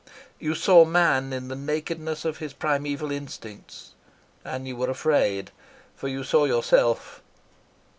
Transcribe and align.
You 0.39 0.55
saw 0.55 0.83
man 0.83 1.31
in 1.31 1.47
the 1.47 1.55
nakedness 1.55 2.25
of 2.25 2.39
his 2.39 2.53
primeval 2.53 3.11
instincts, 3.11 3.91
and 4.43 4.67
you 4.67 4.75
were 4.75 4.89
afraid, 4.89 5.51
for 5.95 6.07
you 6.07 6.23
saw 6.23 6.45
yourself." 6.45 7.21